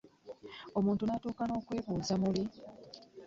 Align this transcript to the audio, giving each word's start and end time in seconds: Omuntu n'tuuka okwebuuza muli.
Omuntu 0.77 1.03
n'tuuka 1.05 1.43
okwebuuza 1.59 2.13
muli. 2.23 2.43